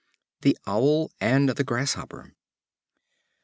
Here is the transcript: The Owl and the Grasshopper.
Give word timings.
The 0.41 0.57
Owl 0.65 1.11
and 1.19 1.49
the 1.49 1.63
Grasshopper. 1.63 2.33